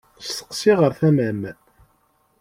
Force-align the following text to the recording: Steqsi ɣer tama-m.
Steqsi 0.27 0.73
ɣer 0.79 0.91
tama-m. 0.99 1.41